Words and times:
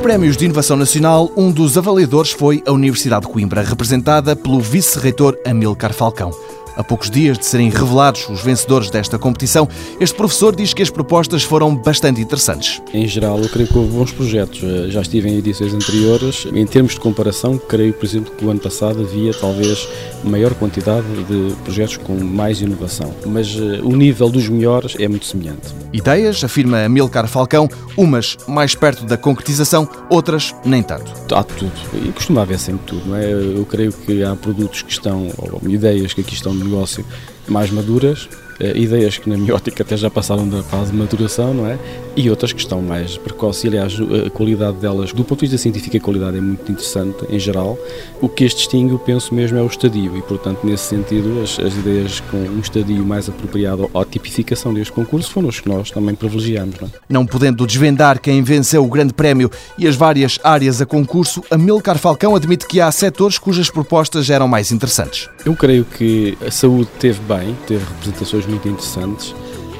Prémios 0.00 0.36
de 0.36 0.44
Inovação 0.44 0.76
Nacional, 0.76 1.30
um 1.36 1.50
dos 1.50 1.76
avaliadores 1.76 2.32
foi 2.32 2.62
a 2.66 2.72
Universidade 2.72 3.26
de 3.26 3.32
Coimbra, 3.32 3.62
representada 3.62 4.36
pelo 4.36 4.60
vice-reitor 4.60 5.36
Amilcar 5.44 5.92
Falcão. 5.92 6.30
A 6.78 6.84
poucos 6.84 7.10
dias 7.10 7.36
de 7.36 7.44
serem 7.44 7.70
revelados 7.70 8.28
os 8.28 8.40
vencedores 8.40 8.88
desta 8.88 9.18
competição, 9.18 9.68
este 9.98 10.16
professor 10.16 10.54
diz 10.54 10.72
que 10.72 10.80
as 10.80 10.88
propostas 10.88 11.42
foram 11.42 11.74
bastante 11.74 12.20
interessantes. 12.20 12.80
Em 12.94 13.04
geral, 13.04 13.40
eu 13.40 13.48
creio 13.48 13.68
que 13.68 13.76
houve 13.76 13.90
bons 13.90 14.12
projetos. 14.12 14.60
Eh, 14.62 14.88
já 14.88 15.00
estive 15.00 15.28
em 15.28 15.38
edições 15.38 15.74
anteriores. 15.74 16.46
Em 16.54 16.64
termos 16.64 16.94
de 16.94 17.00
comparação, 17.00 17.58
creio, 17.58 17.92
por 17.92 18.06
exemplo, 18.06 18.32
que 18.32 18.44
o 18.44 18.50
ano 18.50 18.60
passado 18.60 19.00
havia 19.00 19.34
talvez 19.34 19.88
maior 20.22 20.54
quantidade 20.54 21.04
de 21.24 21.52
projetos 21.64 21.96
com 21.96 22.14
mais 22.14 22.60
inovação. 22.60 23.12
Mas 23.26 23.56
uh, 23.56 23.84
o 23.84 23.96
nível 23.96 24.30
dos 24.30 24.48
melhores 24.48 24.94
é 25.00 25.08
muito 25.08 25.26
semelhante. 25.26 25.74
Ideias, 25.92 26.44
afirma 26.44 26.84
Amilcar 26.84 27.26
Falcão, 27.26 27.68
umas 27.96 28.36
mais 28.46 28.76
perto 28.76 29.04
da 29.04 29.16
concretização, 29.16 29.88
outras 30.08 30.54
nem 30.64 30.82
tanto. 30.82 31.12
Há 31.34 31.42
tudo. 31.42 31.72
E 31.94 32.12
costuma 32.12 32.42
haver 32.42 32.60
sempre 32.60 32.82
tudo, 32.86 33.08
não 33.08 33.16
é? 33.16 33.32
Eu 33.32 33.66
creio 33.68 33.92
que 33.92 34.22
há 34.22 34.36
produtos 34.36 34.82
que 34.82 34.92
estão, 34.92 35.28
ou 35.38 35.60
ideias 35.68 36.12
que 36.12 36.20
aqui 36.20 36.34
estão 36.34 36.54
negócio 36.68 37.04
mais 37.48 37.70
maduras 37.70 38.28
ideias 38.60 39.18
que 39.18 39.28
na 39.28 39.36
minha 39.36 39.54
ótica 39.56 39.82
até 39.82 39.96
já 39.96 40.10
passaram 40.10 40.48
da 40.48 40.62
fase 40.62 40.90
de 40.90 40.96
maturação, 40.96 41.54
não 41.54 41.66
é? 41.66 41.78
E 42.16 42.28
outras 42.30 42.52
que 42.52 42.60
estão 42.60 42.82
mais 42.82 43.16
precoces 43.16 43.64
e 43.64 43.68
aliás 43.68 43.96
a 44.26 44.30
qualidade 44.30 44.78
delas, 44.78 45.12
do 45.12 45.24
ponto 45.24 45.40
de 45.40 45.46
vista 45.46 45.58
científico 45.58 45.96
a 45.96 46.00
qualidade 46.00 46.36
é 46.36 46.40
muito 46.40 46.70
interessante 46.70 47.24
em 47.28 47.38
geral. 47.38 47.78
O 48.20 48.28
que 48.28 48.44
as 48.44 48.54
distingue, 48.54 48.92
eu 48.92 48.98
penso 48.98 49.34
mesmo, 49.34 49.58
é 49.58 49.62
o 49.62 49.66
estadio 49.66 50.16
e 50.16 50.22
portanto 50.22 50.64
nesse 50.64 50.84
sentido 50.84 51.40
as, 51.42 51.58
as 51.58 51.74
ideias 51.74 52.20
com 52.20 52.36
um 52.36 52.60
estadio 52.60 53.04
mais 53.04 53.28
apropriado 53.28 53.90
à 53.94 54.04
tipificação 54.04 54.74
deste 54.74 54.92
concurso 54.92 55.30
foram 55.30 55.48
os 55.48 55.60
que 55.60 55.68
nós 55.68 55.90
também 55.90 56.14
privilegiamos. 56.14 56.80
Não, 56.80 56.88
é? 56.88 56.90
não 57.08 57.26
podendo 57.26 57.66
desvendar 57.66 58.20
quem 58.20 58.42
venceu 58.42 58.84
o 58.84 58.88
grande 58.88 59.12
prémio 59.12 59.50
e 59.78 59.86
as 59.86 59.94
várias 59.94 60.38
áreas 60.42 60.80
a 60.80 60.86
concurso, 60.86 61.42
Amilcar 61.50 61.98
Falcão 61.98 62.34
admite 62.34 62.66
que 62.66 62.80
há 62.80 62.90
setores 62.90 63.38
cujas 63.38 63.70
propostas 63.70 64.28
eram 64.30 64.48
mais 64.48 64.72
interessantes. 64.72 65.28
Eu 65.44 65.54
creio 65.54 65.84
que 65.84 66.36
a 66.44 66.50
saúde 66.50 66.88
teve 66.98 67.20
bem, 67.20 67.56
teve 67.66 67.84
representações 67.84 68.46
muito 68.48 68.68
interessantes 68.68 69.34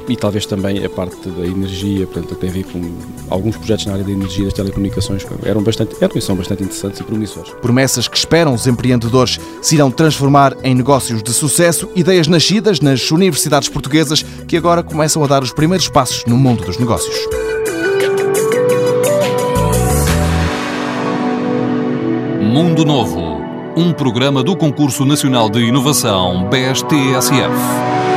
e 0.08 0.16
talvez 0.16 0.46
também 0.46 0.84
a 0.84 0.88
parte 0.88 1.28
da 1.28 1.46
energia, 1.46 2.06
portanto, 2.06 2.34
tem 2.34 2.48
a 2.48 2.52
ver 2.52 2.64
com 2.64 2.80
alguns 3.28 3.56
projetos 3.56 3.86
na 3.86 3.92
área 3.92 4.04
da 4.04 4.10
energia 4.10 4.42
e 4.42 4.44
das 4.46 4.54
telecomunicações 4.54 5.24
eram 5.44 5.62
bastante, 5.62 5.96
eram 6.00 6.16
e 6.16 6.22
são 6.22 6.34
bastante 6.34 6.62
interessantes 6.62 7.00
e 7.00 7.04
promissores. 7.04 7.52
Promessas 7.60 8.08
que 8.08 8.16
esperam 8.16 8.54
os 8.54 8.66
empreendedores 8.66 9.38
se 9.60 9.74
irão 9.74 9.90
transformar 9.90 10.56
em 10.62 10.74
negócios 10.74 11.22
de 11.22 11.32
sucesso, 11.32 11.88
ideias 11.94 12.26
nascidas 12.26 12.80
nas 12.80 13.10
universidades 13.10 13.68
portuguesas 13.68 14.24
que 14.46 14.56
agora 14.56 14.82
começam 14.82 15.22
a 15.22 15.26
dar 15.26 15.42
os 15.42 15.52
primeiros 15.52 15.88
passos 15.88 16.24
no 16.24 16.36
mundo 16.36 16.64
dos 16.64 16.78
negócios. 16.78 17.16
Mundo 22.40 22.84
Novo, 22.84 23.42
um 23.76 23.92
programa 23.92 24.42
do 24.42 24.56
Concurso 24.56 25.04
Nacional 25.04 25.50
de 25.50 25.60
Inovação 25.60 26.48
BSTSF. 26.48 28.07